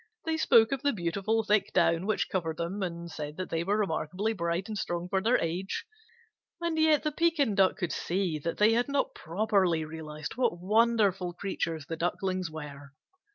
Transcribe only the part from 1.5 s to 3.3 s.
down which covered them, and